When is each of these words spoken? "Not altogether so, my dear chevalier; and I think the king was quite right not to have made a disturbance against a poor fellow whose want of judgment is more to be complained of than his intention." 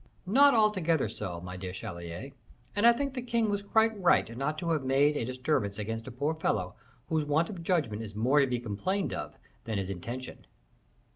"Not 0.25 0.55
altogether 0.55 1.07
so, 1.07 1.39
my 1.41 1.55
dear 1.57 1.73
chevalier; 1.75 2.31
and 2.75 2.87
I 2.87 2.91
think 2.91 3.13
the 3.13 3.21
king 3.21 3.51
was 3.51 3.61
quite 3.61 3.95
right 4.01 4.35
not 4.35 4.57
to 4.57 4.71
have 4.71 4.81
made 4.83 5.15
a 5.15 5.25
disturbance 5.25 5.77
against 5.77 6.07
a 6.07 6.11
poor 6.11 6.33
fellow 6.33 6.73
whose 7.07 7.23
want 7.25 7.51
of 7.51 7.61
judgment 7.61 8.01
is 8.01 8.15
more 8.15 8.39
to 8.39 8.47
be 8.47 8.59
complained 8.59 9.13
of 9.13 9.35
than 9.65 9.77
his 9.77 9.91
intention." 9.91 10.47